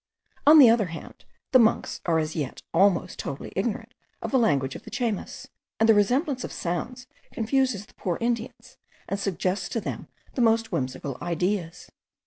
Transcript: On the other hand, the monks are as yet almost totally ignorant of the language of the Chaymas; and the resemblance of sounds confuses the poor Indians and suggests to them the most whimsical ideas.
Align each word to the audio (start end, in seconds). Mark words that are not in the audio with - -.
On 0.47 0.57
the 0.57 0.67
other 0.67 0.87
hand, 0.87 1.25
the 1.51 1.59
monks 1.59 2.01
are 2.07 2.17
as 2.17 2.35
yet 2.35 2.63
almost 2.73 3.19
totally 3.19 3.53
ignorant 3.55 3.93
of 4.19 4.31
the 4.31 4.39
language 4.39 4.75
of 4.75 4.81
the 4.81 4.89
Chaymas; 4.89 5.49
and 5.79 5.87
the 5.87 5.93
resemblance 5.93 6.43
of 6.43 6.51
sounds 6.51 7.05
confuses 7.31 7.85
the 7.85 7.93
poor 7.93 8.17
Indians 8.19 8.77
and 9.07 9.19
suggests 9.19 9.69
to 9.69 9.79
them 9.79 10.07
the 10.33 10.41
most 10.41 10.71
whimsical 10.71 11.19
ideas. 11.21 11.91